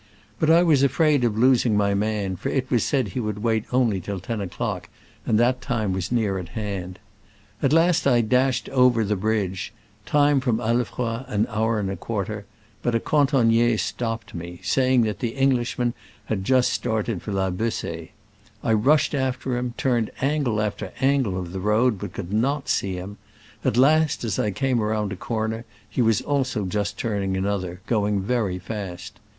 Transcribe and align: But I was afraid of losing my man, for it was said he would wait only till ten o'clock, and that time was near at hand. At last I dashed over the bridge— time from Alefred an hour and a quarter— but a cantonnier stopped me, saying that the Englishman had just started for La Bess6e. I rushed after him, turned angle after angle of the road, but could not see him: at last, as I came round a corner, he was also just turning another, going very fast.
But 0.39 0.49
I 0.49 0.63
was 0.63 0.81
afraid 0.81 1.23
of 1.23 1.37
losing 1.37 1.77
my 1.77 1.93
man, 1.93 2.35
for 2.35 2.49
it 2.49 2.71
was 2.71 2.83
said 2.83 3.09
he 3.09 3.19
would 3.19 3.43
wait 3.43 3.65
only 3.71 4.01
till 4.01 4.19
ten 4.19 4.41
o'clock, 4.41 4.89
and 5.27 5.37
that 5.39 5.61
time 5.61 5.93
was 5.93 6.11
near 6.11 6.39
at 6.39 6.49
hand. 6.57 6.97
At 7.61 7.71
last 7.71 8.07
I 8.07 8.21
dashed 8.21 8.67
over 8.69 9.05
the 9.05 9.15
bridge— 9.15 9.71
time 10.17 10.39
from 10.39 10.59
Alefred 10.59 11.25
an 11.27 11.45
hour 11.51 11.79
and 11.79 11.91
a 11.91 11.95
quarter— 11.95 12.47
but 12.81 12.95
a 12.95 12.99
cantonnier 12.99 13.77
stopped 13.77 14.33
me, 14.33 14.59
saying 14.63 15.01
that 15.03 15.19
the 15.19 15.35
Englishman 15.35 15.93
had 16.25 16.43
just 16.45 16.73
started 16.73 17.21
for 17.21 17.31
La 17.31 17.51
Bess6e. 17.51 18.09
I 18.63 18.73
rushed 18.73 19.13
after 19.13 19.55
him, 19.55 19.75
turned 19.77 20.09
angle 20.19 20.59
after 20.63 20.91
angle 20.99 21.37
of 21.37 21.51
the 21.51 21.59
road, 21.59 21.99
but 21.99 22.13
could 22.13 22.33
not 22.33 22.69
see 22.69 22.95
him: 22.95 23.19
at 23.63 23.77
last, 23.77 24.23
as 24.23 24.39
I 24.39 24.49
came 24.49 24.79
round 24.79 25.11
a 25.13 25.15
corner, 25.15 25.63
he 25.87 26.01
was 26.01 26.21
also 26.21 26.65
just 26.65 26.97
turning 26.97 27.37
another, 27.37 27.81
going 27.85 28.23
very 28.23 28.57
fast. 28.57 29.19